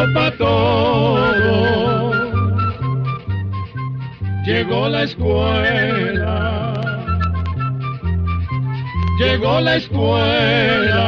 llegó 0.00 0.14
para 0.14 0.36
todo. 0.36 2.10
Llegó 4.44 4.88
la 4.88 5.02
escuela. 5.04 6.74
Llegó 9.18 9.60
la 9.60 9.76
escuela. 9.76 11.06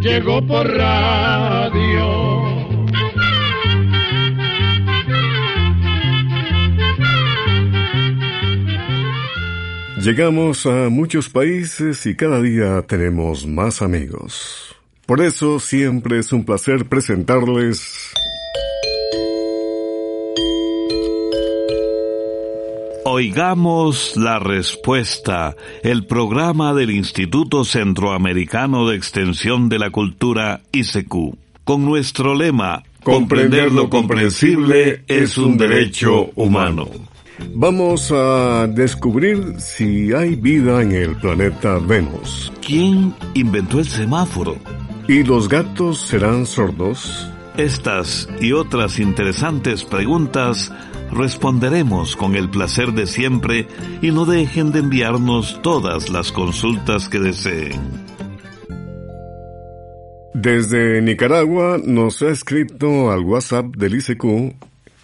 Llegó 0.00 0.46
por 0.46 0.66
radio. 0.66 2.38
Llegamos 10.00 10.64
a 10.64 10.88
muchos 10.88 11.28
países 11.28 12.06
y 12.06 12.14
cada 12.14 12.40
día 12.40 12.82
tenemos 12.86 13.46
más 13.46 13.82
amigos. 13.82 14.67
Por 15.08 15.22
eso 15.22 15.58
siempre 15.58 16.18
es 16.18 16.34
un 16.34 16.44
placer 16.44 16.84
presentarles... 16.84 18.12
Oigamos 23.06 24.18
la 24.18 24.38
respuesta, 24.38 25.56
el 25.82 26.04
programa 26.04 26.74
del 26.74 26.90
Instituto 26.90 27.64
Centroamericano 27.64 28.86
de 28.86 28.96
Extensión 28.96 29.70
de 29.70 29.78
la 29.78 29.88
Cultura 29.88 30.60
ICQ, 30.72 31.38
con 31.64 31.86
nuestro 31.86 32.34
lema, 32.34 32.82
comprender 33.02 33.72
lo 33.72 33.88
comprensible 33.88 35.04
es 35.08 35.38
un 35.38 35.56
derecho 35.56 36.28
humano. 36.34 36.86
Vamos 37.54 38.12
a 38.12 38.66
descubrir 38.66 39.58
si 39.58 40.12
hay 40.12 40.34
vida 40.34 40.82
en 40.82 40.92
el 40.92 41.16
planeta 41.16 41.78
Venus. 41.78 42.52
¿Quién 42.60 43.14
inventó 43.32 43.78
el 43.78 43.86
semáforo? 43.86 44.58
¿Y 45.08 45.22
los 45.22 45.48
gatos 45.48 46.02
serán 46.02 46.44
sordos? 46.44 47.32
Estas 47.56 48.28
y 48.42 48.52
otras 48.52 48.98
interesantes 48.98 49.82
preguntas 49.82 50.70
responderemos 51.10 52.14
con 52.14 52.36
el 52.36 52.50
placer 52.50 52.92
de 52.92 53.06
siempre 53.06 53.66
y 54.02 54.10
no 54.10 54.26
dejen 54.26 54.70
de 54.70 54.80
enviarnos 54.80 55.62
todas 55.62 56.10
las 56.10 56.30
consultas 56.30 57.08
que 57.08 57.20
deseen. 57.20 57.80
Desde 60.34 61.00
Nicaragua 61.00 61.80
nos 61.82 62.20
ha 62.20 62.28
escrito 62.28 63.10
al 63.10 63.20
WhatsApp 63.20 63.64
del 63.76 63.94
ICQ 63.94 64.24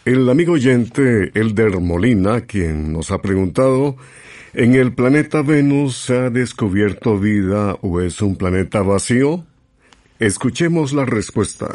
el 0.04 0.28
amigo 0.28 0.52
oyente 0.52 1.30
Elder 1.32 1.80
Molina, 1.80 2.42
quien 2.42 2.92
nos 2.92 3.10
ha 3.10 3.22
preguntado, 3.22 3.96
¿en 4.52 4.74
el 4.74 4.92
planeta 4.92 5.40
Venus 5.40 5.96
se 5.96 6.18
ha 6.18 6.28
descubierto 6.28 7.18
vida 7.18 7.78
o 7.80 8.02
es 8.02 8.20
un 8.20 8.36
planeta 8.36 8.82
vacío? 8.82 9.46
Escuchemos 10.24 10.94
la 10.94 11.04
respuesta. 11.04 11.66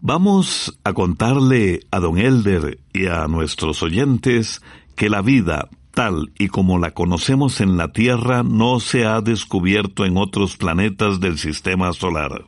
Vamos 0.00 0.76
a 0.82 0.92
contarle 0.92 1.86
a 1.92 2.00
don 2.00 2.18
Elder 2.18 2.80
y 2.92 3.06
a 3.06 3.28
nuestros 3.28 3.80
oyentes 3.80 4.60
que 4.96 5.08
la 5.08 5.22
vida, 5.22 5.68
tal 5.92 6.32
y 6.36 6.48
como 6.48 6.80
la 6.80 6.94
conocemos 6.94 7.60
en 7.60 7.76
la 7.76 7.92
Tierra, 7.92 8.42
no 8.42 8.80
se 8.80 9.06
ha 9.06 9.20
descubierto 9.20 10.04
en 10.04 10.16
otros 10.16 10.56
planetas 10.56 11.20
del 11.20 11.38
sistema 11.38 11.92
solar. 11.92 12.46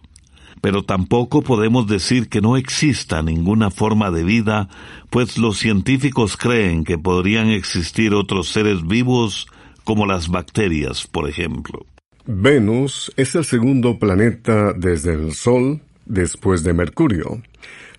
Pero 0.60 0.82
tampoco 0.82 1.42
podemos 1.42 1.86
decir 1.86 2.28
que 2.28 2.40
no 2.40 2.56
exista 2.56 3.22
ninguna 3.22 3.70
forma 3.70 4.10
de 4.10 4.24
vida, 4.24 4.68
pues 5.08 5.38
los 5.38 5.56
científicos 5.56 6.36
creen 6.36 6.82
que 6.82 6.98
podrían 6.98 7.48
existir 7.48 8.12
otros 8.12 8.48
seres 8.48 8.84
vivos 8.84 9.46
como 9.84 10.04
las 10.04 10.30
bacterias, 10.30 11.06
por 11.06 11.28
ejemplo. 11.28 11.86
Venus 12.30 13.10
es 13.16 13.34
el 13.36 13.46
segundo 13.46 13.98
planeta 13.98 14.74
desde 14.74 15.14
el 15.14 15.32
Sol 15.32 15.80
después 16.04 16.62
de 16.62 16.74
Mercurio. 16.74 17.40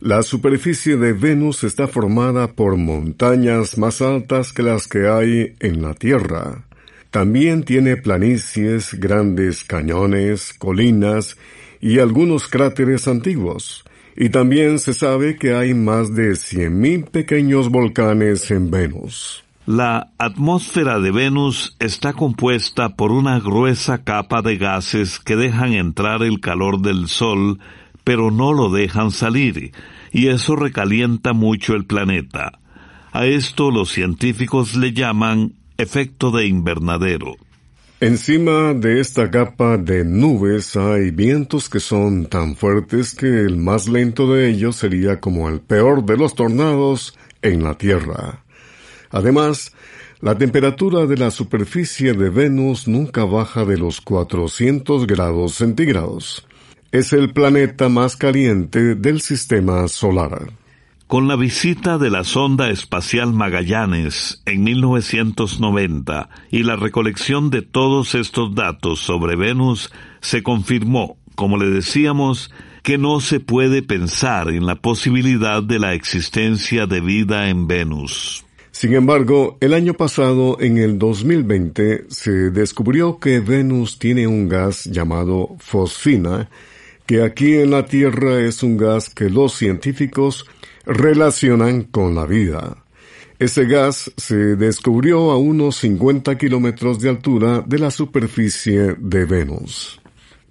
La 0.01 0.21
superficie 0.21 0.97
de 0.97 1.13
Venus 1.13 1.63
está 1.63 1.87
formada 1.87 2.53
por 2.53 2.77
montañas 2.77 3.79
más 3.79 4.03
altas 4.03 4.53
que 4.53 4.61
las 4.61 4.87
que 4.87 5.07
hay 5.07 5.55
en 5.59 5.81
la 5.81 5.95
Tierra. 5.95 6.63
También 7.09 7.63
tiene 7.63 7.97
planicies, 7.97 8.93
grandes 8.93 9.63
cañones, 9.63 10.53
colinas 10.53 11.35
y 11.81 11.97
algunos 11.97 12.47
cráteres 12.47 13.07
antiguos. 13.07 13.83
Y 14.15 14.29
también 14.29 14.77
se 14.77 14.93
sabe 14.93 15.37
que 15.37 15.55
hay 15.55 15.73
más 15.73 16.13
de 16.13 16.33
100.000 16.33 17.09
pequeños 17.09 17.69
volcanes 17.71 18.51
en 18.51 18.69
Venus. 18.69 19.43
La 19.71 20.13
atmósfera 20.17 20.99
de 20.99 21.11
Venus 21.11 21.75
está 21.77 22.13
compuesta 22.13 22.95
por 22.95 23.11
una 23.11 23.39
gruesa 23.39 24.03
capa 24.03 24.41
de 24.41 24.57
gases 24.57 25.19
que 25.19 25.35
dejan 25.35 25.73
entrar 25.73 26.23
el 26.23 26.39
calor 26.39 26.81
del 26.81 27.07
Sol, 27.07 27.59
pero 28.03 28.31
no 28.31 28.51
lo 28.51 28.71
dejan 28.71 29.11
salir, 29.11 29.71
y 30.11 30.29
eso 30.29 30.55
recalienta 30.55 31.33
mucho 31.33 31.75
el 31.75 31.85
planeta. 31.85 32.57
A 33.11 33.27
esto 33.27 33.69
los 33.69 33.91
científicos 33.91 34.75
le 34.75 34.91
llaman 34.91 35.53
efecto 35.77 36.31
de 36.31 36.47
invernadero. 36.47 37.35
Encima 37.99 38.73
de 38.73 38.99
esta 38.99 39.29
capa 39.29 39.77
de 39.77 40.03
nubes 40.03 40.75
hay 40.77 41.11
vientos 41.11 41.69
que 41.69 41.79
son 41.79 42.25
tan 42.25 42.55
fuertes 42.55 43.13
que 43.13 43.41
el 43.41 43.57
más 43.57 43.87
lento 43.87 44.33
de 44.33 44.49
ellos 44.49 44.77
sería 44.77 45.19
como 45.19 45.47
el 45.47 45.59
peor 45.59 46.03
de 46.03 46.17
los 46.17 46.33
tornados 46.33 47.15
en 47.43 47.61
la 47.61 47.75
Tierra. 47.75 48.43
Además, 49.11 49.73
la 50.21 50.37
temperatura 50.37 51.05
de 51.05 51.17
la 51.17 51.31
superficie 51.31 52.13
de 52.13 52.29
Venus 52.29 52.87
nunca 52.87 53.23
baja 53.23 53.65
de 53.65 53.77
los 53.77 54.01
400 54.01 55.07
grados 55.07 55.53
centígrados. 55.53 56.45
Es 56.91 57.13
el 57.13 57.31
planeta 57.31 57.87
más 57.87 58.17
caliente 58.17 58.95
del 58.95 59.21
sistema 59.21 59.87
solar. 59.87 60.51
Con 61.07 61.27
la 61.27 61.35
visita 61.35 61.97
de 61.97 62.11
la 62.11 62.23
sonda 62.23 62.69
espacial 62.69 63.33
Magallanes 63.33 64.43
en 64.45 64.63
1990 64.63 66.29
y 66.51 66.63
la 66.63 66.75
recolección 66.75 67.49
de 67.49 67.63
todos 67.63 68.13
estos 68.13 68.53
datos 68.53 68.99
sobre 68.99 69.35
Venus, 69.35 69.91
se 70.21 70.43
confirmó, 70.43 71.17
como 71.33 71.57
le 71.57 71.69
decíamos, 71.69 72.51
que 72.83 72.97
no 72.97 73.21
se 73.21 73.39
puede 73.39 73.81
pensar 73.81 74.49
en 74.49 74.65
la 74.65 74.75
posibilidad 74.75 75.63
de 75.63 75.79
la 75.79 75.93
existencia 75.93 76.85
de 76.85 77.01
vida 77.01 77.49
en 77.49 77.67
Venus. 77.67 78.45
Sin 78.79 78.93
embargo, 78.93 79.57
el 79.59 79.73
año 79.73 79.93
pasado, 79.93 80.55
en 80.61 80.77
el 80.77 80.97
2020, 80.97 82.05
se 82.07 82.31
descubrió 82.49 83.19
que 83.19 83.41
Venus 83.41 83.99
tiene 83.99 84.25
un 84.25 84.47
gas 84.47 84.85
llamado 84.85 85.57
fosfina, 85.59 86.49
que 87.05 87.21
aquí 87.21 87.55
en 87.55 87.71
la 87.71 87.85
Tierra 87.85 88.39
es 88.39 88.63
un 88.63 88.77
gas 88.77 89.09
que 89.09 89.29
los 89.29 89.53
científicos 89.53 90.45
relacionan 90.85 91.83
con 91.83 92.15
la 92.15 92.25
vida. 92.25 92.77
Ese 93.37 93.65
gas 93.65 94.13
se 94.15 94.55
descubrió 94.55 95.31
a 95.31 95.37
unos 95.37 95.75
50 95.75 96.37
kilómetros 96.37 97.01
de 97.01 97.09
altura 97.09 97.61
de 97.67 97.79
la 97.79 97.91
superficie 97.91 98.95
de 98.97 99.25
Venus. 99.25 99.99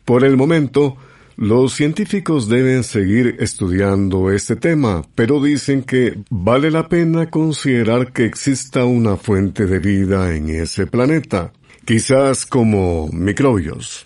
Por 0.04 0.22
el 0.22 0.36
momento, 0.36 0.98
los 1.38 1.74
científicos 1.74 2.48
deben 2.48 2.82
seguir 2.82 3.36
estudiando 3.38 4.32
este 4.32 4.56
tema, 4.56 5.02
pero 5.14 5.40
dicen 5.40 5.84
que 5.84 6.18
vale 6.30 6.68
la 6.68 6.88
pena 6.88 7.30
considerar 7.30 8.12
que 8.12 8.24
exista 8.24 8.84
una 8.84 9.16
fuente 9.16 9.66
de 9.66 9.78
vida 9.78 10.34
en 10.34 10.48
ese 10.48 10.88
planeta, 10.88 11.52
quizás 11.84 12.44
como 12.44 13.08
microbios. 13.12 14.04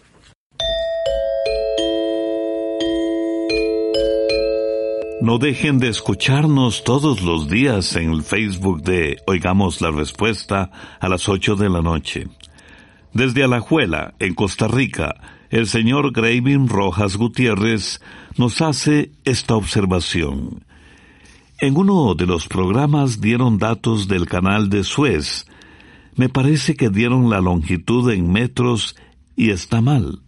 No 5.22 5.38
dejen 5.38 5.78
de 5.78 5.88
escucharnos 5.88 6.84
todos 6.84 7.22
los 7.22 7.48
días 7.48 7.96
en 7.96 8.10
el 8.12 8.24
Facebook 8.24 8.82
de 8.82 9.16
Oigamos 9.26 9.80
la 9.80 9.90
Respuesta 9.90 10.70
a 11.00 11.08
las 11.08 11.26
8 11.30 11.56
de 11.56 11.70
la 11.70 11.80
noche. 11.80 12.26
Desde 13.14 13.42
Alajuela, 13.42 14.12
en 14.18 14.34
Costa 14.34 14.68
Rica, 14.68 15.14
el 15.52 15.68
señor 15.68 16.12
Gravin 16.12 16.66
Rojas 16.66 17.16
Gutiérrez 17.16 18.00
nos 18.38 18.62
hace 18.62 19.12
esta 19.24 19.54
observación. 19.54 20.64
En 21.60 21.76
uno 21.76 22.14
de 22.14 22.26
los 22.26 22.48
programas 22.48 23.20
dieron 23.20 23.58
datos 23.58 24.08
del 24.08 24.26
canal 24.26 24.70
de 24.70 24.82
Suez. 24.82 25.44
Me 26.16 26.30
parece 26.30 26.74
que 26.74 26.88
dieron 26.88 27.28
la 27.28 27.42
longitud 27.42 28.10
en 28.10 28.32
metros 28.32 28.96
y 29.36 29.50
está 29.50 29.82
mal. 29.82 30.22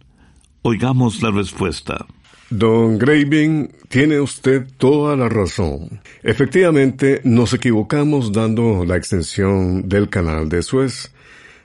Oigamos 0.61 1.23
la 1.23 1.31
respuesta. 1.31 2.05
Don 2.51 2.99
Graving, 2.99 3.71
tiene 3.89 4.19
usted 4.19 4.67
toda 4.77 5.17
la 5.17 5.27
razón. 5.27 6.01
Efectivamente, 6.21 7.21
nos 7.23 7.51
equivocamos 7.53 8.31
dando 8.31 8.85
la 8.85 8.95
extensión 8.95 9.89
del 9.89 10.07
canal 10.07 10.49
de 10.49 10.61
Suez. 10.61 11.11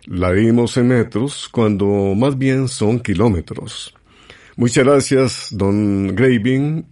La 0.07 0.33
dimos 0.33 0.77
en 0.77 0.89
metros 0.89 1.49
cuando 1.51 1.87
más 2.17 2.39
bien 2.39 2.69
son 2.69 3.01
kilómetros. 3.01 3.95
Muchas 4.57 4.85
gracias, 4.85 5.49
don 5.51 6.15
Graving, 6.15 6.87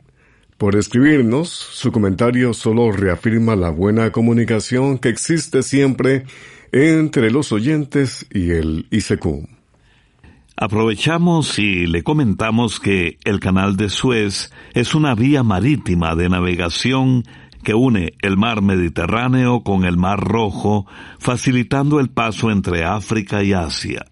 por 0.58 0.76
escribirnos. 0.76 1.48
Su 1.48 1.90
comentario 1.90 2.52
solo 2.54 2.92
reafirma 2.92 3.56
la 3.56 3.70
buena 3.70 4.12
comunicación 4.12 4.98
que 4.98 5.08
existe 5.08 5.62
siempre 5.62 6.24
entre 6.72 7.30
los 7.30 7.52
oyentes 7.52 8.26
y 8.32 8.50
el 8.50 8.86
ICQ. 8.90 9.48
Aprovechamos 10.56 11.58
y 11.60 11.86
le 11.86 12.02
comentamos 12.02 12.80
que 12.80 13.18
el 13.24 13.38
canal 13.38 13.76
de 13.76 13.88
Suez 13.88 14.52
es 14.74 14.94
una 14.94 15.14
vía 15.14 15.44
marítima 15.44 16.16
de 16.16 16.28
navegación 16.28 17.22
que 17.68 17.74
une 17.74 18.14
el 18.22 18.38
mar 18.38 18.62
Mediterráneo 18.62 19.62
con 19.62 19.84
el 19.84 19.98
mar 19.98 20.20
Rojo, 20.20 20.86
facilitando 21.18 22.00
el 22.00 22.08
paso 22.08 22.50
entre 22.50 22.86
África 22.86 23.44
y 23.44 23.52
Asia. 23.52 24.06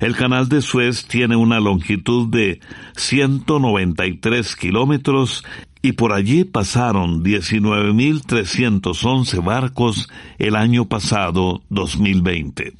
El 0.00 0.16
canal 0.16 0.48
de 0.48 0.62
Suez 0.62 1.04
tiene 1.04 1.36
una 1.36 1.60
longitud 1.60 2.28
de 2.28 2.60
193 2.96 4.56
kilómetros 4.56 5.44
y 5.82 5.92
por 5.92 6.14
allí 6.14 6.44
pasaron 6.44 7.22
19.311 7.22 9.44
barcos 9.44 10.08
el 10.38 10.56
año 10.56 10.86
pasado 10.86 11.60
2020. 11.68 12.72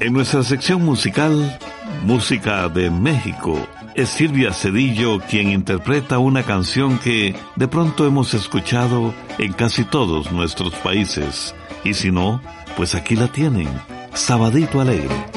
En 0.00 0.12
nuestra 0.12 0.42
sección 0.42 0.84
musical, 0.84 1.56
Música 2.02 2.68
de 2.68 2.90
México, 2.90 3.66
es 3.94 4.08
Silvia 4.08 4.52
Cedillo 4.52 5.18
quien 5.20 5.50
interpreta 5.50 6.18
una 6.18 6.42
canción 6.42 6.98
que 6.98 7.34
de 7.56 7.68
pronto 7.68 8.06
hemos 8.06 8.34
escuchado 8.34 9.14
en 9.38 9.52
casi 9.52 9.84
todos 9.84 10.30
nuestros 10.32 10.74
países. 10.74 11.54
Y 11.84 11.94
si 11.94 12.10
no, 12.10 12.40
pues 12.76 12.94
aquí 12.94 13.16
la 13.16 13.28
tienen, 13.28 13.68
Sabadito 14.14 14.80
Alegre. 14.80 15.35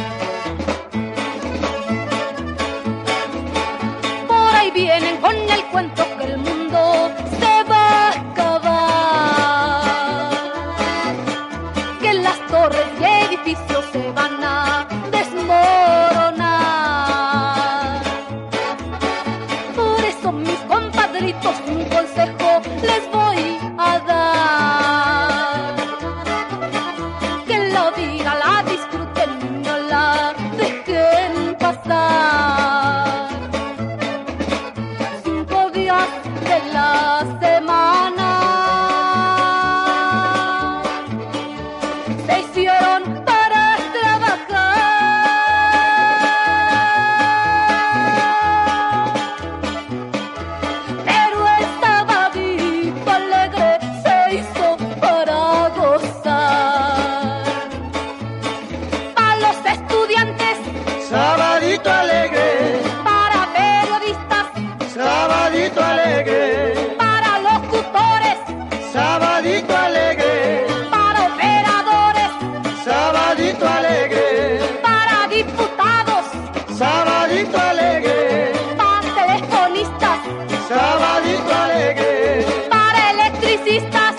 Para 83.59 83.67
electricistas, 83.67 84.15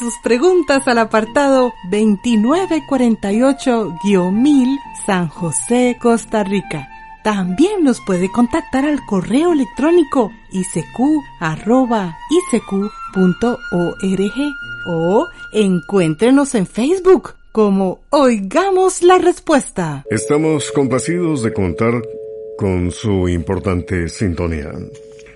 sus 0.00 0.18
preguntas 0.18 0.88
al 0.88 0.98
apartado 0.98 1.72
2948-1000 1.90 4.78
San 5.04 5.28
José, 5.28 5.98
Costa 6.00 6.42
Rica. 6.42 6.88
También 7.22 7.84
nos 7.84 8.00
puede 8.00 8.32
contactar 8.32 8.86
al 8.86 9.04
correo 9.04 9.52
electrónico 9.52 10.32
isq.org 10.52 11.04
o 14.88 15.28
encuéntrenos 15.52 16.54
en 16.54 16.66
Facebook 16.66 17.34
como 17.52 18.00
Oigamos 18.08 19.02
la 19.02 19.18
Respuesta. 19.18 20.06
Estamos 20.10 20.72
complacidos 20.72 21.42
de 21.42 21.52
contar 21.52 22.00
con 22.56 22.90
su 22.90 23.28
importante 23.28 24.08
sintonía. 24.08 24.72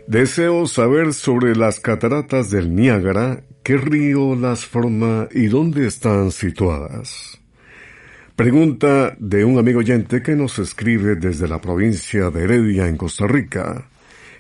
Deseo 0.07 0.67
saber 0.67 1.15
sobre 1.15 1.57
las 1.57 1.81
cataratas 1.81 2.51
del 2.51 2.75
Niágara, 2.75 3.43
qué 3.63 3.79
río 3.79 4.37
las 4.37 4.67
forma 4.67 5.29
y 5.33 5.47
dónde 5.47 5.87
están 5.87 6.31
situadas. 6.31 7.41
Pregunta 8.37 9.17
de 9.19 9.47
un 9.47 9.59
amigo 9.59 9.79
oyente 9.79 10.23
que 10.23 10.37
nos 10.37 10.59
escribe 10.59 11.17
desde 11.17 11.49
la 11.49 11.61
provincia 11.61 12.29
de 12.29 12.45
Heredia 12.45 12.87
en 12.87 12.99
Costa 12.99 13.27
Rica. 13.27 13.89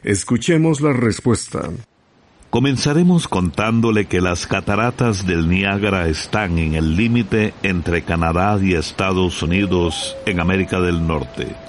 Escuchemos 0.03 0.83
la 0.83 0.93
respuesta. 0.93 1.71
Comenzaremos 2.51 3.27
contándole 3.27 4.05
que 4.05 4.21
las 4.21 4.47
cataratas 4.47 5.27
del 5.27 5.49
Niágara 5.49 6.09
están 6.09 6.59
en 6.59 6.75
el 6.75 6.95
límite 6.95 7.55
entre 7.63 8.03
Canadá 8.03 8.59
y 8.63 8.75
Estados 8.75 9.43
Unidos 9.43 10.15
en 10.27 10.41
América 10.41 10.79
del 10.81 11.07
Norte. 11.07 11.64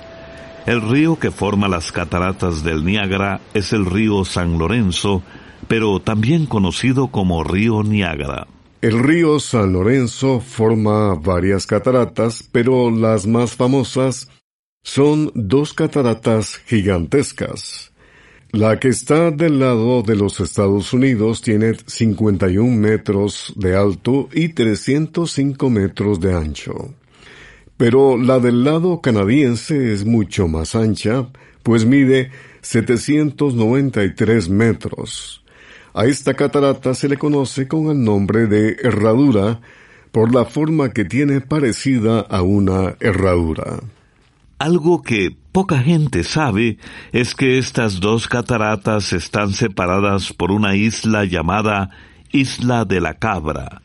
El 0.65 0.81
río 0.81 1.19
que 1.19 1.29
forma 1.29 1.67
las 1.67 1.91
cataratas 1.91 2.63
del 2.63 2.83
Niágara 2.83 3.39
es 3.53 3.71
el 3.71 3.85
río 3.85 4.25
San 4.25 4.57
Lorenzo, 4.57 5.21
pero 5.67 5.99
también 5.99 6.47
conocido 6.47 7.09
como 7.09 7.43
río 7.43 7.83
Niágara. 7.83 8.47
El 8.81 8.97
río 8.97 9.39
San 9.39 9.73
Lorenzo 9.73 10.39
forma 10.39 11.13
varias 11.15 11.67
cataratas, 11.67 12.47
pero 12.51 12.89
las 12.89 13.27
más 13.27 13.53
famosas 13.55 14.27
son 14.83 15.31
dos 15.35 15.73
cataratas 15.73 16.57
gigantescas. 16.65 17.91
La 18.51 18.79
que 18.79 18.87
está 18.87 19.29
del 19.29 19.59
lado 19.59 20.01
de 20.01 20.15
los 20.15 20.39
Estados 20.39 20.93
Unidos 20.93 21.43
tiene 21.43 21.73
51 21.85 22.75
metros 22.75 23.53
de 23.55 23.75
alto 23.75 24.29
y 24.33 24.49
305 24.49 25.69
metros 25.69 26.19
de 26.19 26.33
ancho. 26.33 26.95
Pero 27.77 28.17
la 28.17 28.39
del 28.39 28.63
lado 28.63 29.01
canadiense 29.01 29.93
es 29.93 30.05
mucho 30.05 30.47
más 30.47 30.75
ancha, 30.75 31.27
pues 31.63 31.85
mide 31.85 32.31
793 32.61 34.49
metros. 34.49 35.43
A 35.93 36.05
esta 36.05 36.33
catarata 36.33 36.93
se 36.93 37.07
le 37.09 37.17
conoce 37.17 37.67
con 37.67 37.87
el 37.87 38.03
nombre 38.03 38.47
de 38.47 38.77
herradura 38.81 39.61
por 40.11 40.33
la 40.33 40.45
forma 40.45 40.89
que 40.89 41.05
tiene 41.05 41.41
parecida 41.41 42.21
a 42.21 42.41
una 42.41 42.95
herradura. 42.99 43.79
Algo 44.57 45.01
que 45.01 45.35
poca 45.51 45.79
gente 45.79 46.23
sabe 46.23 46.77
es 47.11 47.35
que 47.35 47.57
estas 47.57 47.99
dos 47.99 48.27
cataratas 48.27 49.11
están 49.11 49.51
separadas 49.53 50.31
por 50.31 50.51
una 50.51 50.75
isla 50.75 51.25
llamada 51.25 51.89
Isla 52.31 52.85
de 52.85 53.01
la 53.01 53.15
Cabra. 53.15 53.81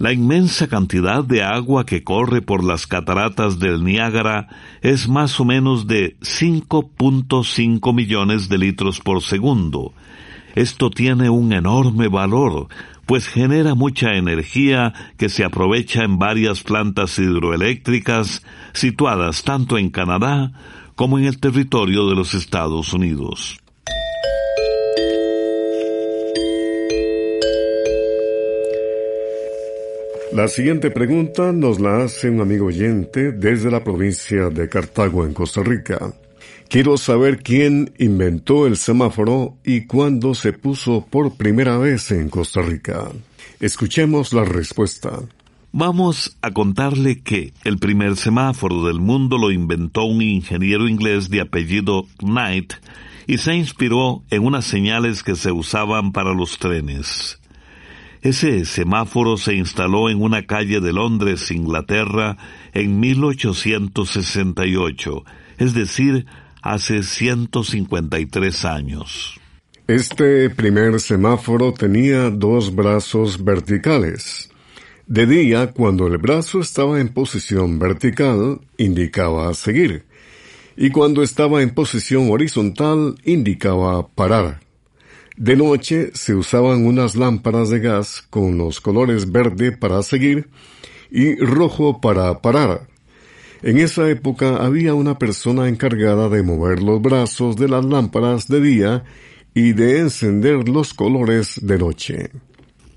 La 0.00 0.14
inmensa 0.14 0.66
cantidad 0.66 1.22
de 1.22 1.42
agua 1.42 1.84
que 1.84 2.02
corre 2.02 2.40
por 2.40 2.64
las 2.64 2.86
cataratas 2.86 3.58
del 3.58 3.84
Niágara 3.84 4.48
es 4.80 5.10
más 5.10 5.38
o 5.38 5.44
menos 5.44 5.86
de 5.86 6.16
5.5 6.20 7.94
millones 7.94 8.48
de 8.48 8.56
litros 8.56 9.00
por 9.00 9.20
segundo. 9.20 9.92
Esto 10.54 10.88
tiene 10.88 11.28
un 11.28 11.52
enorme 11.52 12.08
valor, 12.08 12.68
pues 13.04 13.28
genera 13.28 13.74
mucha 13.74 14.14
energía 14.14 14.94
que 15.18 15.28
se 15.28 15.44
aprovecha 15.44 16.02
en 16.02 16.18
varias 16.18 16.62
plantas 16.62 17.18
hidroeléctricas 17.18 18.42
situadas 18.72 19.42
tanto 19.42 19.76
en 19.76 19.90
Canadá 19.90 20.52
como 20.94 21.18
en 21.18 21.26
el 21.26 21.38
territorio 21.40 22.08
de 22.08 22.14
los 22.14 22.32
Estados 22.32 22.94
Unidos. 22.94 23.60
La 30.32 30.46
siguiente 30.46 30.92
pregunta 30.92 31.52
nos 31.52 31.80
la 31.80 32.04
hace 32.04 32.30
un 32.30 32.40
amigo 32.40 32.66
oyente 32.66 33.32
desde 33.32 33.68
la 33.68 33.82
provincia 33.82 34.48
de 34.48 34.68
Cartago, 34.68 35.26
en 35.26 35.34
Costa 35.34 35.60
Rica. 35.64 36.14
Quiero 36.68 36.96
saber 36.98 37.42
quién 37.42 37.92
inventó 37.98 38.68
el 38.68 38.76
semáforo 38.76 39.56
y 39.64 39.86
cuándo 39.86 40.34
se 40.34 40.52
puso 40.52 41.04
por 41.10 41.36
primera 41.36 41.78
vez 41.78 42.12
en 42.12 42.28
Costa 42.28 42.62
Rica. 42.62 43.08
Escuchemos 43.58 44.32
la 44.32 44.44
respuesta. 44.44 45.18
Vamos 45.72 46.36
a 46.42 46.52
contarle 46.52 47.22
que 47.22 47.52
el 47.64 47.78
primer 47.78 48.16
semáforo 48.16 48.86
del 48.86 49.00
mundo 49.00 49.36
lo 49.36 49.50
inventó 49.50 50.04
un 50.04 50.22
ingeniero 50.22 50.86
inglés 50.88 51.28
de 51.28 51.40
apellido 51.40 52.06
Knight 52.18 52.74
y 53.26 53.38
se 53.38 53.56
inspiró 53.56 54.22
en 54.30 54.44
unas 54.44 54.64
señales 54.64 55.24
que 55.24 55.34
se 55.34 55.50
usaban 55.50 56.12
para 56.12 56.34
los 56.34 56.58
trenes. 56.58 57.39
Ese 58.22 58.64
semáforo 58.66 59.38
se 59.38 59.54
instaló 59.54 60.10
en 60.10 60.20
una 60.20 60.46
calle 60.46 60.80
de 60.80 60.92
Londres, 60.92 61.50
Inglaterra, 61.50 62.36
en 62.74 63.00
1868, 63.00 65.24
es 65.56 65.72
decir, 65.72 66.26
hace 66.60 67.02
153 67.02 68.66
años. 68.66 69.40
Este 69.86 70.50
primer 70.50 71.00
semáforo 71.00 71.72
tenía 71.72 72.28
dos 72.28 72.74
brazos 72.74 73.42
verticales. 73.42 74.50
De 75.06 75.24
día, 75.26 75.72
cuando 75.72 76.06
el 76.06 76.18
brazo 76.18 76.60
estaba 76.60 77.00
en 77.00 77.08
posición 77.08 77.78
vertical, 77.78 78.60
indicaba 78.76 79.54
seguir, 79.54 80.04
y 80.76 80.90
cuando 80.90 81.22
estaba 81.22 81.62
en 81.62 81.70
posición 81.70 82.30
horizontal, 82.30 83.14
indicaba 83.24 84.06
parar. 84.08 84.60
De 85.40 85.56
noche 85.56 86.10
se 86.12 86.34
usaban 86.34 86.84
unas 86.84 87.16
lámparas 87.16 87.70
de 87.70 87.80
gas 87.80 88.22
con 88.28 88.58
los 88.58 88.78
colores 88.78 89.32
verde 89.32 89.72
para 89.72 90.02
seguir 90.02 90.50
y 91.10 91.34
rojo 91.36 91.98
para 91.98 92.42
parar. 92.42 92.86
En 93.62 93.78
esa 93.78 94.10
época 94.10 94.58
había 94.58 94.92
una 94.92 95.18
persona 95.18 95.66
encargada 95.66 96.28
de 96.28 96.42
mover 96.42 96.82
los 96.82 97.00
brazos 97.00 97.56
de 97.56 97.70
las 97.70 97.86
lámparas 97.86 98.48
de 98.48 98.60
día 98.60 99.04
y 99.54 99.72
de 99.72 100.00
encender 100.00 100.68
los 100.68 100.92
colores 100.92 101.58
de 101.62 101.78
noche. 101.78 102.30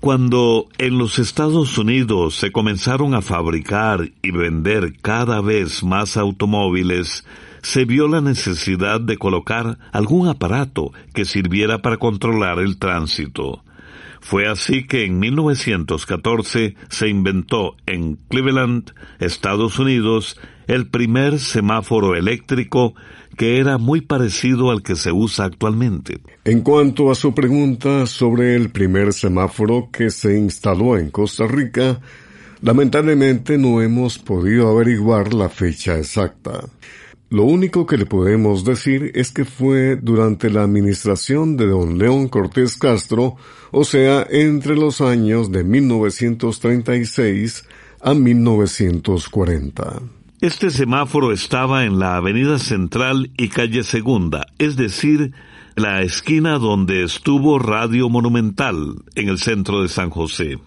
Cuando 0.00 0.68
en 0.76 0.98
los 0.98 1.18
Estados 1.18 1.78
Unidos 1.78 2.36
se 2.36 2.52
comenzaron 2.52 3.14
a 3.14 3.22
fabricar 3.22 4.10
y 4.20 4.30
vender 4.32 5.00
cada 5.00 5.40
vez 5.40 5.82
más 5.82 6.18
automóviles, 6.18 7.24
se 7.64 7.86
vio 7.86 8.08
la 8.08 8.20
necesidad 8.20 9.00
de 9.00 9.16
colocar 9.16 9.78
algún 9.90 10.28
aparato 10.28 10.92
que 11.14 11.24
sirviera 11.24 11.80
para 11.80 11.96
controlar 11.96 12.58
el 12.58 12.76
tránsito. 12.76 13.64
Fue 14.20 14.46
así 14.46 14.86
que 14.86 15.04
en 15.06 15.18
1914 15.18 16.76
se 16.90 17.08
inventó 17.08 17.74
en 17.86 18.16
Cleveland, 18.28 18.92
Estados 19.18 19.78
Unidos, 19.78 20.38
el 20.66 20.88
primer 20.88 21.38
semáforo 21.38 22.14
eléctrico 22.14 22.94
que 23.38 23.58
era 23.58 23.78
muy 23.78 24.02
parecido 24.02 24.70
al 24.70 24.82
que 24.82 24.94
se 24.94 25.10
usa 25.10 25.46
actualmente. 25.46 26.20
En 26.44 26.60
cuanto 26.60 27.10
a 27.10 27.14
su 27.14 27.34
pregunta 27.34 28.06
sobre 28.06 28.56
el 28.56 28.68
primer 28.68 29.14
semáforo 29.14 29.88
que 29.90 30.10
se 30.10 30.38
instaló 30.38 30.98
en 30.98 31.10
Costa 31.10 31.46
Rica, 31.46 31.98
lamentablemente 32.60 33.56
no 33.56 33.80
hemos 33.80 34.18
podido 34.18 34.68
averiguar 34.68 35.32
la 35.32 35.48
fecha 35.48 35.98
exacta. 35.98 36.60
Lo 37.30 37.44
único 37.44 37.86
que 37.86 37.96
le 37.96 38.06
podemos 38.06 38.64
decir 38.64 39.10
es 39.14 39.32
que 39.32 39.44
fue 39.44 39.96
durante 39.96 40.50
la 40.50 40.62
administración 40.62 41.56
de 41.56 41.66
don 41.66 41.98
León 41.98 42.28
Cortés 42.28 42.76
Castro, 42.76 43.36
o 43.72 43.84
sea, 43.84 44.26
entre 44.30 44.76
los 44.76 45.00
años 45.00 45.50
de 45.50 45.64
1936 45.64 47.64
a 48.02 48.14
1940. 48.14 50.02
Este 50.40 50.70
semáforo 50.70 51.32
estaba 51.32 51.86
en 51.86 51.98
la 51.98 52.16
Avenida 52.16 52.58
Central 52.58 53.30
y 53.36 53.48
Calle 53.48 53.82
Segunda, 53.82 54.46
es 54.58 54.76
decir, 54.76 55.32
la 55.74 56.02
esquina 56.02 56.58
donde 56.58 57.02
estuvo 57.02 57.58
Radio 57.58 58.10
Monumental, 58.10 59.02
en 59.14 59.28
el 59.28 59.38
centro 59.38 59.82
de 59.82 59.88
San 59.88 60.10
José. 60.10 60.58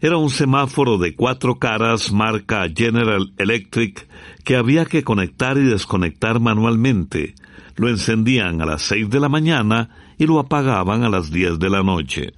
Era 0.00 0.16
un 0.16 0.30
semáforo 0.30 0.96
de 0.96 1.16
cuatro 1.16 1.58
caras 1.58 2.12
marca 2.12 2.68
General 2.72 3.32
Electric 3.36 4.06
que 4.48 4.56
había 4.56 4.86
que 4.86 5.04
conectar 5.04 5.58
y 5.58 5.64
desconectar 5.64 6.40
manualmente. 6.40 7.34
Lo 7.76 7.90
encendían 7.90 8.62
a 8.62 8.64
las 8.64 8.80
seis 8.80 9.10
de 9.10 9.20
la 9.20 9.28
mañana 9.28 9.90
y 10.16 10.24
lo 10.24 10.38
apagaban 10.38 11.04
a 11.04 11.10
las 11.10 11.30
diez 11.30 11.58
de 11.58 11.68
la 11.68 11.82
noche. 11.82 12.32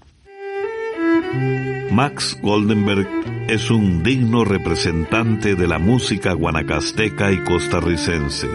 Max 1.93 2.37
Goldenberg 2.43 3.07
es 3.47 3.71
un 3.71 4.03
digno 4.03 4.45
representante 4.45 5.55
de 5.55 5.69
la 5.69 5.79
música 5.79 6.33
guanacasteca 6.33 7.31
y 7.31 7.45
costarricense, 7.45 8.49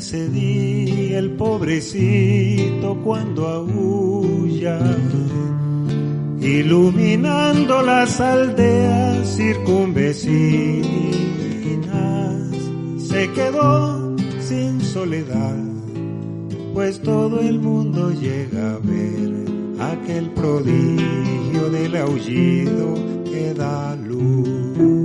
Ese 0.00 1.18
el 1.18 1.32
pobrecito 1.32 2.98
cuando 3.04 3.46
aúlla, 3.46 4.80
iluminando 6.40 7.82
las 7.82 8.18
aldeas 8.18 9.36
circunvecinas, 9.36 10.70
se 12.98 13.30
quedó 13.32 14.16
sin 14.40 14.80
soledad, 14.80 15.58
pues 16.72 17.02
todo 17.02 17.40
el 17.40 17.58
mundo 17.58 18.10
llega 18.10 18.76
a 18.76 18.78
ver 18.78 19.44
aquel 19.92 20.30
prodigio 20.30 21.68
del 21.70 21.94
aullido 21.96 22.94
que 23.26 23.52
da 23.52 23.94
luz. 23.96 24.99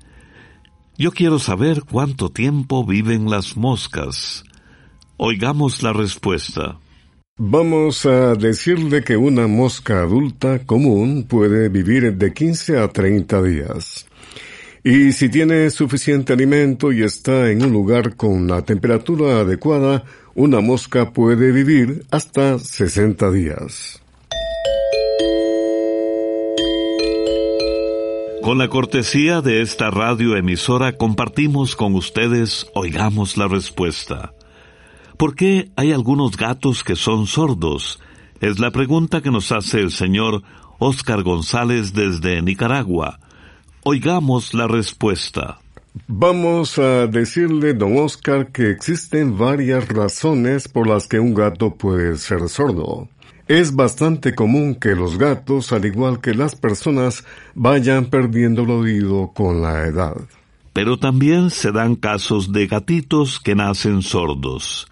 Yo 0.97 1.11
quiero 1.11 1.39
saber 1.39 1.83
cuánto 1.83 2.29
tiempo 2.29 2.85
viven 2.85 3.29
las 3.29 3.57
moscas. 3.57 4.45
Oigamos 5.17 5.83
la 5.83 5.91
respuesta. 5.91 6.77
Vamos 7.39 8.05
a 8.05 8.35
decirle 8.35 9.03
que 9.03 9.17
una 9.17 9.47
mosca 9.47 10.01
adulta 10.01 10.59
común 10.59 11.25
puede 11.27 11.67
vivir 11.67 12.13
de 12.13 12.31
15 12.31 12.77
a 12.77 12.87
30 12.89 13.41
días. 13.41 14.05
Y 14.83 15.13
si 15.13 15.29
tiene 15.29 15.71
suficiente 15.71 16.33
alimento 16.33 16.91
y 16.91 17.01
está 17.01 17.49
en 17.49 17.65
un 17.65 17.73
lugar 17.73 18.15
con 18.17 18.47
la 18.47 18.61
temperatura 18.61 19.39
adecuada, 19.39 20.03
una 20.35 20.61
mosca 20.61 21.09
puede 21.11 21.51
vivir 21.51 22.05
hasta 22.11 22.59
60 22.59 23.31
días. 23.31 23.99
Con 28.43 28.59
la 28.59 28.67
cortesía 28.67 29.41
de 29.41 29.63
esta 29.63 29.89
radioemisora 29.89 30.97
compartimos 30.97 31.75
con 31.75 31.95
ustedes 31.95 32.67
Oigamos 32.75 33.37
la 33.37 33.47
Respuesta. 33.47 34.33
¿Por 35.17 35.35
qué 35.35 35.71
hay 35.75 35.91
algunos 35.91 36.37
gatos 36.37 36.83
que 36.83 36.95
son 36.95 37.27
sordos? 37.27 37.99
Es 38.41 38.59
la 38.59 38.71
pregunta 38.71 39.21
que 39.21 39.31
nos 39.31 39.51
hace 39.51 39.79
el 39.79 39.91
señor 39.91 40.43
Oscar 40.79 41.23
González 41.23 41.93
desde 41.93 42.41
Nicaragua. 42.41 43.19
Oigamos 43.83 44.53
la 44.53 44.67
respuesta. 44.67 45.59
Vamos 46.07 46.79
a 46.79 47.05
decirle, 47.05 47.73
don 47.73 47.97
Oscar, 47.97 48.51
que 48.51 48.71
existen 48.71 49.37
varias 49.37 49.87
razones 49.87 50.67
por 50.67 50.87
las 50.87 51.07
que 51.07 51.19
un 51.19 51.35
gato 51.35 51.75
puede 51.75 52.17
ser 52.17 52.49
sordo. 52.49 53.07
Es 53.47 53.75
bastante 53.75 54.33
común 54.33 54.75
que 54.75 54.95
los 54.95 55.17
gatos, 55.17 55.71
al 55.71 55.85
igual 55.85 56.19
que 56.19 56.33
las 56.33 56.55
personas, 56.55 57.23
vayan 57.53 58.05
perdiendo 58.05 58.63
el 58.63 58.71
oído 58.71 59.31
con 59.35 59.61
la 59.61 59.85
edad. 59.85 60.15
Pero 60.73 60.97
también 60.97 61.51
se 61.51 61.71
dan 61.71 61.95
casos 61.95 62.51
de 62.51 62.65
gatitos 62.67 63.39
que 63.39 63.53
nacen 63.53 64.01
sordos. 64.01 64.87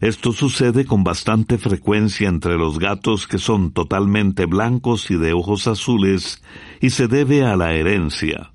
Esto 0.00 0.32
sucede 0.32 0.86
con 0.86 1.04
bastante 1.04 1.58
frecuencia 1.58 2.28
entre 2.28 2.56
los 2.56 2.78
gatos 2.78 3.26
que 3.26 3.36
son 3.36 3.72
totalmente 3.72 4.46
blancos 4.46 5.10
y 5.10 5.16
de 5.16 5.34
ojos 5.34 5.66
azules 5.66 6.42
y 6.80 6.90
se 6.90 7.06
debe 7.06 7.44
a 7.44 7.54
la 7.54 7.74
herencia. 7.74 8.50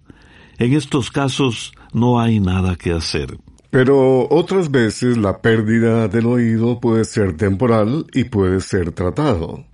En 0.58 0.74
estos 0.74 1.12
casos 1.12 1.74
no 1.94 2.20
hay 2.20 2.40
nada 2.40 2.76
que 2.76 2.94
hacer. 2.94 3.38
Pero 3.70 4.28
otras 4.32 4.72
veces 4.72 5.18
la 5.18 5.40
pérdida 5.42 6.08
del 6.08 6.26
oído 6.26 6.80
puede 6.80 7.06
ser 7.06 7.38
temporal 7.38 8.08
y 8.12 8.24
puede 8.24 8.60
ser 8.60 8.92
tratado. 8.92 9.66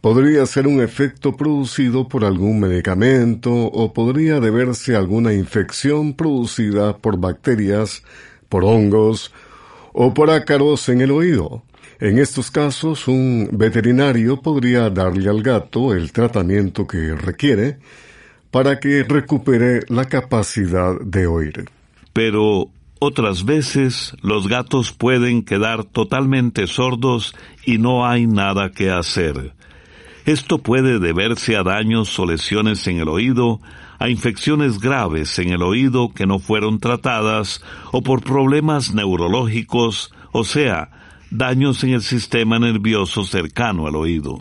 Podría 0.00 0.46
ser 0.46 0.66
un 0.66 0.80
efecto 0.80 1.36
producido 1.36 2.08
por 2.08 2.24
algún 2.24 2.60
medicamento 2.60 3.52
o 3.52 3.92
podría 3.92 4.40
deberse 4.40 4.94
a 4.94 4.98
alguna 4.98 5.34
infección 5.34 6.14
producida 6.14 6.96
por 6.96 7.18
bacterias, 7.18 8.02
por 8.48 8.64
hongos 8.64 9.30
o 9.92 10.14
por 10.14 10.30
ácaros 10.30 10.88
en 10.88 11.00
el 11.00 11.10
oído. 11.10 11.62
En 12.00 12.18
estos 12.18 12.50
casos, 12.50 13.08
un 13.08 13.48
veterinario 13.52 14.40
podría 14.40 14.88
darle 14.88 15.28
al 15.28 15.42
gato 15.42 15.92
el 15.92 16.12
tratamiento 16.12 16.86
que 16.86 17.14
requiere 17.14 17.78
para 18.50 18.78
que 18.78 19.02
recupere 19.02 19.80
la 19.88 20.04
capacidad 20.04 20.98
de 21.00 21.26
oír. 21.26 21.68
Pero 22.12 22.70
otras 23.00 23.44
veces 23.44 24.14
los 24.22 24.48
gatos 24.48 24.92
pueden 24.92 25.44
quedar 25.44 25.84
totalmente 25.84 26.66
sordos 26.66 27.34
y 27.64 27.78
no 27.78 28.06
hay 28.06 28.26
nada 28.26 28.70
que 28.70 28.90
hacer. 28.90 29.52
Esto 30.24 30.58
puede 30.58 30.98
deberse 30.98 31.56
a 31.56 31.62
daños 31.62 32.18
o 32.18 32.26
lesiones 32.26 32.86
en 32.86 32.98
el 32.98 33.08
oído, 33.08 33.60
a 33.98 34.08
infecciones 34.08 34.78
graves 34.78 35.38
en 35.38 35.50
el 35.50 35.62
oído 35.62 36.12
que 36.14 36.26
no 36.26 36.38
fueron 36.38 36.78
tratadas 36.78 37.62
o 37.92 38.02
por 38.02 38.22
problemas 38.22 38.94
neurológicos, 38.94 40.12
o 40.32 40.44
sea, 40.44 40.90
daños 41.30 41.82
en 41.84 41.90
el 41.90 42.02
sistema 42.02 42.58
nervioso 42.58 43.24
cercano 43.24 43.86
al 43.86 43.96
oído. 43.96 44.40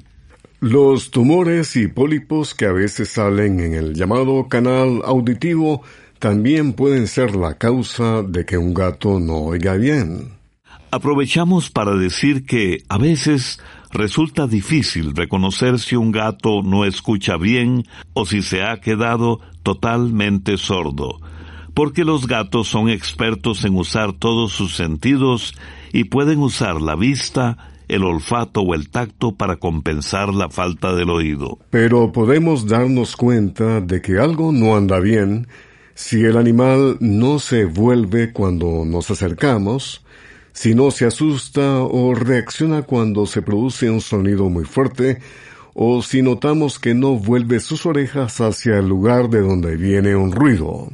Los 0.59 1.11
tumores 1.11 1.75
y 1.75 1.87
pólipos 1.87 2.55
que 2.55 2.65
a 2.65 2.71
veces 2.71 3.09
salen 3.09 3.59
en 3.59 3.73
el 3.75 3.93
llamado 3.93 4.47
canal 4.47 5.01
auditivo 5.05 5.83
también 6.19 6.73
pueden 6.73 7.07
ser 7.07 7.35
la 7.35 7.55
causa 7.55 8.23
de 8.23 8.45
que 8.45 8.57
un 8.57 8.73
gato 8.73 9.19
no 9.19 9.35
oiga 9.35 9.75
bien. 9.75 10.31
Aprovechamos 10.89 11.69
para 11.69 11.95
decir 11.95 12.45
que 12.45 12.83
a 12.89 12.97
veces 12.97 13.59
resulta 13.91 14.47
difícil 14.47 15.15
reconocer 15.15 15.79
si 15.79 15.95
un 15.95 16.11
gato 16.11 16.61
no 16.63 16.85
escucha 16.85 17.37
bien 17.37 17.85
o 18.13 18.25
si 18.25 18.41
se 18.41 18.63
ha 18.63 18.79
quedado 18.79 19.39
totalmente 19.63 20.57
sordo, 20.57 21.19
porque 21.73 22.03
los 22.03 22.27
gatos 22.27 22.67
son 22.67 22.89
expertos 22.89 23.65
en 23.65 23.75
usar 23.75 24.13
todos 24.13 24.53
sus 24.53 24.75
sentidos 24.75 25.53
y 25.93 26.05
pueden 26.05 26.39
usar 26.39 26.81
la 26.81 26.95
vista, 26.95 27.57
el 27.87 28.03
olfato 28.03 28.61
o 28.61 28.73
el 28.73 28.89
tacto 28.89 29.35
para 29.35 29.57
compensar 29.57 30.33
la 30.33 30.49
falta 30.49 30.93
del 30.93 31.09
oído. 31.09 31.59
Pero 31.69 32.11
podemos 32.11 32.67
darnos 32.67 33.15
cuenta 33.15 33.81
de 33.81 34.01
que 34.01 34.19
algo 34.19 34.51
no 34.51 34.75
anda 34.75 34.99
bien 34.99 35.47
si 35.97 36.23
el 36.23 36.37
animal 36.37 36.97
no 36.99 37.39
se 37.39 37.65
vuelve 37.65 38.31
cuando 38.31 38.85
nos 38.85 39.09
acercamos, 39.09 40.05
si 40.57 40.73
no 40.73 40.89
se 40.89 41.05
asusta 41.05 41.81
o 41.83 42.15
reacciona 42.15 42.81
cuando 42.81 43.27
se 43.27 43.43
produce 43.43 43.91
un 43.91 44.01
sonido 44.01 44.49
muy 44.49 44.65
fuerte, 44.65 45.19
o 45.75 46.01
si 46.01 46.23
notamos 46.23 46.79
que 46.79 46.95
no 46.95 47.15
vuelve 47.15 47.59
sus 47.59 47.85
orejas 47.85 48.41
hacia 48.41 48.79
el 48.79 48.89
lugar 48.89 49.29
de 49.29 49.41
donde 49.41 49.75
viene 49.75 50.15
un 50.15 50.31
ruido. 50.31 50.89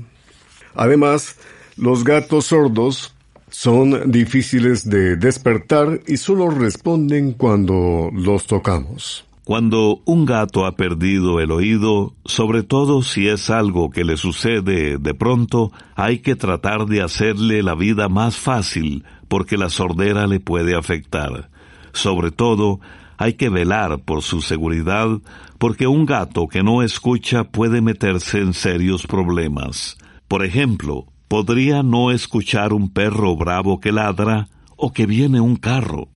Además, 0.75 1.37
los 1.77 2.03
gatos 2.03 2.47
sordos 2.47 3.15
son 3.47 4.11
difíciles 4.11 4.89
de 4.89 5.15
despertar 5.15 6.01
y 6.07 6.17
solo 6.17 6.49
responden 6.49 7.31
cuando 7.31 8.09
los 8.11 8.45
tocamos. 8.47 9.23
Cuando 9.45 10.01
un 10.05 10.25
gato 10.25 10.65
ha 10.65 10.77
perdido 10.77 11.41
el 11.41 11.51
oído, 11.51 12.13
sobre 12.23 12.63
todo 12.63 13.01
si 13.01 13.27
es 13.27 13.49
algo 13.49 13.89
que 13.89 14.05
le 14.05 14.15
sucede 14.15 14.97
de 14.97 15.13
pronto, 15.13 15.73
hay 15.95 16.19
que 16.19 16.37
tratar 16.37 16.85
de 16.85 17.01
hacerle 17.01 17.61
la 17.61 17.75
vida 17.75 18.07
más 18.07 18.37
fácil, 18.37 19.03
porque 19.27 19.57
la 19.57 19.69
sordera 19.69 20.27
le 20.27 20.39
puede 20.39 20.77
afectar. 20.77 21.49
Sobre 21.91 22.31
todo, 22.31 22.79
hay 23.17 23.33
que 23.33 23.49
velar 23.49 24.03
por 24.05 24.21
su 24.21 24.41
seguridad, 24.41 25.09
porque 25.57 25.87
un 25.87 26.05
gato 26.05 26.47
que 26.47 26.63
no 26.63 26.81
escucha 26.81 27.43
puede 27.43 27.81
meterse 27.81 28.39
en 28.39 28.53
serios 28.53 29.05
problemas. 29.05 29.97
Por 30.29 30.45
ejemplo, 30.45 31.07
podría 31.27 31.83
no 31.83 32.11
escuchar 32.11 32.71
un 32.71 32.93
perro 32.93 33.35
bravo 33.35 33.81
que 33.81 33.91
ladra 33.91 34.47
o 34.77 34.93
que 34.93 35.05
viene 35.05 35.41
un 35.41 35.57
carro. 35.57 36.07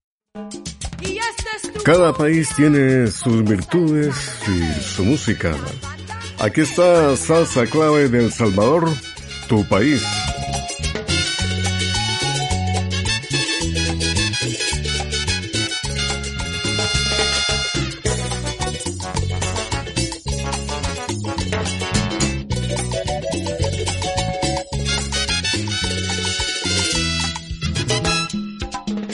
Cada 1.88 2.12
país 2.12 2.50
tiene 2.54 3.08
sus 3.08 3.46
virtudes 3.46 4.14
y 4.46 4.82
su 4.82 5.06
música. 5.06 5.56
Aquí 6.38 6.60
está 6.60 7.16
Salsa 7.16 7.66
Clave 7.66 8.10
del 8.10 8.30
Salvador, 8.30 8.90
tu 9.48 9.66
país. 9.70 10.04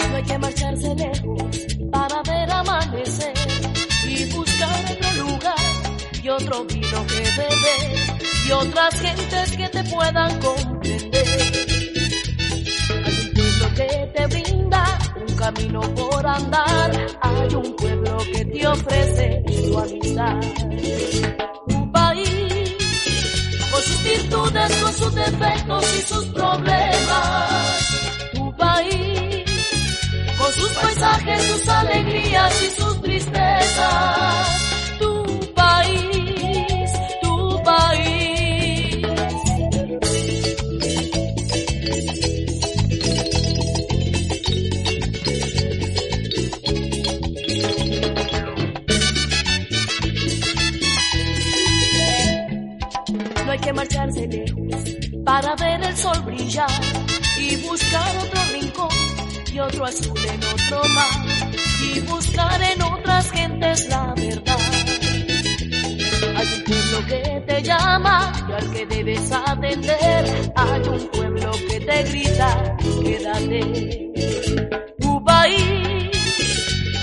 No 0.09 0.15
hay 0.15 0.23
que 0.23 0.37
marcharse 0.39 0.95
amanecer 2.63 3.33
y 4.07 4.25
buscar 4.33 4.85
otro 4.91 5.23
lugar 5.23 5.55
y 6.21 6.29
otro 6.29 6.65
vino 6.65 7.05
que 7.07 7.21
beber 7.37 8.23
y 8.47 8.51
otras 8.51 8.99
gentes 8.99 9.57
que 9.57 9.69
te 9.69 9.83
puedan 9.85 10.39
comprender. 10.39 11.27
Hay 13.05 13.19
un 13.19 13.33
pueblo 13.33 13.73
que 13.75 14.11
te 14.15 14.27
brinda 14.27 14.99
un 15.15 15.35
camino 15.35 15.81
por 15.95 16.25
andar, 16.25 16.91
hay 17.21 17.55
un 17.55 17.75
pueblo 17.75 18.17
que 18.33 18.45
te 18.45 18.67
ofrece 18.67 19.43
su 19.65 19.79
amistad. 19.79 20.39
Un 21.67 21.91
país 21.91 22.75
con 23.71 23.81
sus 23.81 24.03
virtudes, 24.03 24.75
con 24.77 24.93
sus 24.93 25.15
defectos 25.15 25.95
y 25.95 26.01
sus 26.01 26.25
problemas 26.27 27.62
sus 30.63 30.71
paisajes, 30.77 31.43
sus 31.43 31.67
alegrías 31.67 32.63
y 32.63 32.81
sus 32.81 33.01
tristezas. 33.01 34.47
Tu 34.99 35.53
país, 35.53 36.91
tu 37.21 37.63
país. 37.63 39.07
No 53.45 53.51
hay 53.51 53.59
que 53.59 53.73
marcharse 53.73 54.27
lejos 54.27 54.75
para 55.25 55.55
ver 55.55 55.83
el 55.83 55.97
sol 55.97 56.21
brillar 56.25 56.69
y 57.37 57.55
buscar 57.57 58.17
otro 58.17 58.41
rincón 58.53 59.12
y 59.53 59.59
otro 59.59 59.85
azul 59.85 60.17
en 60.17 60.43
otro 60.43 60.81
mar 60.95 61.51
y 61.79 61.99
buscar 62.01 62.61
en 62.61 62.81
otras 62.81 63.31
gentes 63.31 63.87
la 63.87 64.13
verdad. 64.15 64.57
Hay 66.35 66.47
un 66.57 66.63
pueblo 66.63 67.05
que 67.07 67.43
te 67.45 67.61
llama 67.61 68.33
y 68.49 68.51
al 68.51 68.71
que 68.71 68.85
debes 68.87 69.31
atender. 69.31 70.53
Hay 70.55 70.81
un 70.81 71.07
pueblo 71.09 71.51
que 71.69 71.79
te 71.81 72.03
grita, 72.03 72.77
quédate. 73.03 74.11
Tu 74.99 75.23
país, 75.23 76.09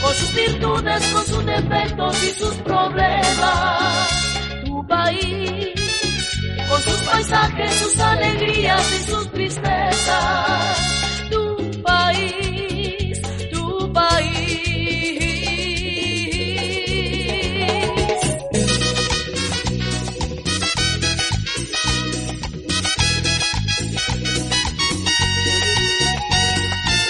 con 0.03 0.15
sus 0.15 0.35
virtudes, 0.35 1.07
con 1.13 1.27
sus 1.27 1.47
defectos 1.47 2.25
y 2.25 2.31
sus 2.31 2.55
problemas. 2.57 4.11
Tu 4.65 4.87
país, 4.89 5.69
con 6.69 6.83
sus 6.83 7.03
paisajes, 7.03 7.75
sus 7.75 8.01
alegrías 8.01 8.93
y 8.93 9.11
sus 9.11 9.31
tristezas. 9.31 11.00
País, 12.11 13.23
tu 13.53 13.93
país. 13.93 14.41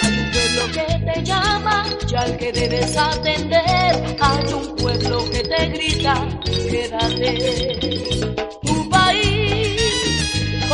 Hay 0.03 0.17
un 0.19 0.31
pueblo 0.31 0.63
que 0.71 0.85
te 1.05 1.23
llama 1.23 1.77
y 2.07 2.15
al 2.15 2.37
que 2.37 2.51
debes 2.51 2.95
atender. 2.95 4.17
Hay 4.19 4.53
un 4.53 4.75
pueblo 4.75 5.25
que 5.31 5.41
te 5.41 5.67
grita, 5.69 6.13
quédate. 6.69 8.20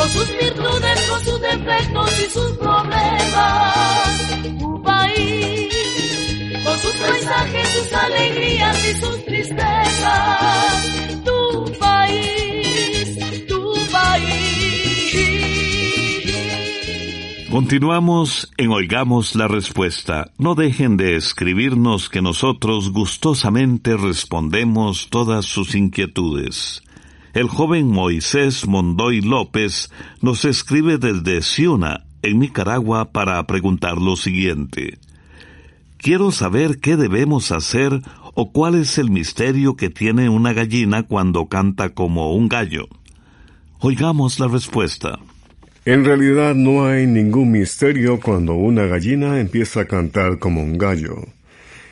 Con 0.08 0.16
sus 0.16 0.38
virtudes, 0.38 1.10
con 1.10 1.20
sus 1.20 1.42
defectos 1.42 2.26
y 2.26 2.30
sus 2.30 2.52
problemas. 2.52 4.32
Tu 4.58 4.82
país, 4.82 6.64
con 6.64 6.80
sus 6.80 6.96
paisajes, 6.96 7.68
sus 7.68 7.94
alegrías 7.94 8.90
y 8.90 8.94
sus 9.02 9.26
tristezas. 9.26 10.86
Tu 11.26 11.74
país, 11.78 13.20
tu 13.50 13.74
país. 13.92 14.78
Continuamos 17.52 18.50
en 18.56 18.72
Oigamos 18.72 19.36
la 19.36 19.50
Respuesta. 19.50 20.32
No 20.38 20.56
dejen 20.56 20.96
de 20.96 21.18
escribirnos 21.18 22.08
que 22.08 22.22
nosotros 22.22 22.94
gustosamente 22.94 23.98
respondemos 23.98 25.10
todas 25.10 25.44
sus 25.46 25.76
inquietudes. 25.76 26.82
El 27.34 27.48
joven 27.48 27.88
Moisés 27.88 28.68
Mondoy 28.68 29.22
López 29.22 29.92
nos 30.22 30.46
escribe 30.46 30.98
desde 30.98 31.42
Ciuna, 31.42 32.06
en 32.22 32.40
Nicaragua, 32.40 33.12
para 33.12 33.46
preguntar 33.46 33.98
lo 33.98 34.16
siguiente. 34.16 34.98
Quiero 35.98 36.32
saber 36.32 36.80
qué 36.80 36.96
debemos 36.96 37.52
hacer 37.52 38.02
o 38.34 38.52
cuál 38.52 38.76
es 38.76 38.98
el 38.98 39.10
misterio 39.10 39.76
que 39.76 39.90
tiene 39.90 40.30
una 40.30 40.54
gallina 40.54 41.04
cuando 41.04 41.48
canta 41.48 41.90
como 41.90 42.34
un 42.34 42.48
gallo. 42.48 42.88
Oigamos 43.80 44.40
la 44.40 44.48
respuesta. 44.48 45.20
En 45.86 46.04
realidad 46.04 46.54
no 46.54 46.86
hay 46.86 47.08
ningún 47.08 47.52
misterio 47.52 48.20
cuando 48.20 48.56
una 48.56 48.86
gallina 48.88 49.40
empieza 49.40 49.82
a 49.82 49.86
cantar 49.86 50.38
como 50.38 50.62
un 50.62 50.78
gallo. 50.78 51.26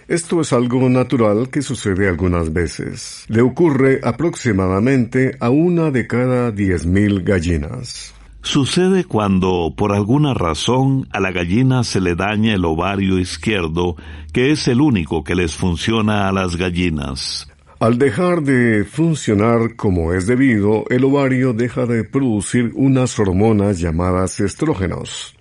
Esto 0.07 0.41
es 0.41 0.53
algo 0.53 0.87
natural 0.87 1.49
que 1.49 1.63
sucede 1.63 2.07
algunas 2.07 2.53
veces. 2.53 3.25
Le 3.27 3.41
ocurre 3.41 4.01
aproximadamente 4.03 5.35
a 5.39 5.49
una 5.49 5.89
de 5.89 6.05
cada 6.05 6.51
diez 6.51 6.85
mil 6.85 7.23
gallinas. 7.23 8.13
Sucede 8.43 9.05
cuando, 9.05 9.73
por 9.75 9.91
alguna 9.91 10.35
razón, 10.35 11.07
a 11.11 11.19
la 11.19 11.31
gallina 11.31 11.83
se 11.83 11.99
le 11.99 12.13
daña 12.13 12.53
el 12.53 12.65
ovario 12.65 13.17
izquierdo, 13.17 13.95
que 14.31 14.51
es 14.51 14.67
el 14.67 14.81
único 14.81 15.23
que 15.23 15.33
les 15.33 15.55
funciona 15.55 16.27
a 16.27 16.31
las 16.31 16.55
gallinas. 16.55 17.47
Al 17.79 17.97
dejar 17.97 18.43
de 18.43 18.85
funcionar 18.85 19.75
como 19.75 20.13
es 20.13 20.27
debido, 20.27 20.85
el 20.89 21.03
ovario 21.03 21.53
deja 21.53 21.87
de 21.87 22.03
producir 22.03 22.71
unas 22.75 23.17
hormonas 23.17 23.79
llamadas 23.79 24.39
estrógenos. 24.39 25.34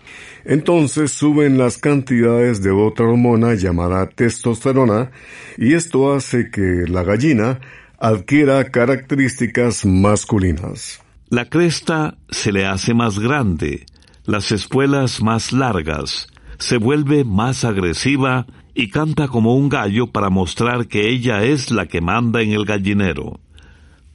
Entonces 0.44 1.12
suben 1.12 1.56
las 1.56 1.78
cantidades 1.78 2.62
de 2.62 2.70
otra 2.70 3.06
hormona 3.06 3.54
llamada 3.54 4.08
testosterona 4.08 5.10
y 5.56 5.74
esto 5.74 6.12
hace 6.12 6.50
que 6.50 6.84
la 6.86 7.02
gallina 7.02 7.60
adquiera 7.98 8.70
características 8.70 9.86
masculinas. 9.86 11.00
La 11.30 11.46
cresta 11.46 12.18
se 12.28 12.52
le 12.52 12.66
hace 12.66 12.92
más 12.92 13.18
grande, 13.18 13.86
las 14.26 14.52
espuelas 14.52 15.22
más 15.22 15.52
largas, 15.52 16.28
se 16.58 16.76
vuelve 16.76 17.24
más 17.24 17.64
agresiva 17.64 18.46
y 18.74 18.90
canta 18.90 19.28
como 19.28 19.56
un 19.56 19.68
gallo 19.68 20.08
para 20.08 20.28
mostrar 20.28 20.88
que 20.88 21.08
ella 21.08 21.42
es 21.44 21.70
la 21.70 21.86
que 21.86 22.00
manda 22.00 22.42
en 22.42 22.52
el 22.52 22.66
gallinero. 22.66 23.40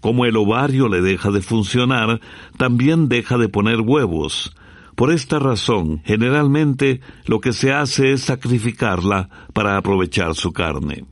Como 0.02 0.26
el 0.26 0.38
ovario 0.38 0.88
le 0.88 1.02
deja 1.02 1.32
de 1.32 1.42
funcionar, 1.42 2.22
también 2.58 3.10
deja 3.10 3.38
de 3.38 3.50
poner 3.50 3.82
huevos. 3.82 4.56
Por 5.00 5.14
esta 5.14 5.40
razón, 5.40 6.02
generalmente 6.04 7.00
lo 7.26 7.40
que 7.40 7.54
se 7.54 7.72
hace 7.72 8.12
es 8.12 8.24
sacrificarla 8.24 9.30
para 9.54 9.78
aprovechar 9.78 10.36
su 10.36 10.52
carne. 10.52 11.06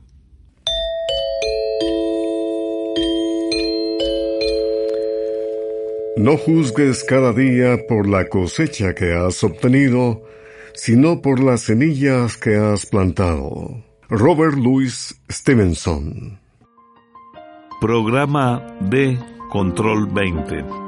No 6.18 6.36
juzgues 6.36 7.02
cada 7.02 7.32
día 7.32 7.78
por 7.88 8.06
la 8.06 8.28
cosecha 8.28 8.94
que 8.94 9.14
has 9.14 9.42
obtenido, 9.42 10.22
sino 10.74 11.22
por 11.22 11.40
las 11.40 11.62
semillas 11.62 12.36
que 12.36 12.56
has 12.56 12.84
plantado. 12.84 13.82
Robert 14.10 14.58
Louis 14.58 15.18
Stevenson 15.30 16.38
Programa 17.80 18.66
de 18.82 19.18
Control 19.48 20.06
20. 20.12 20.87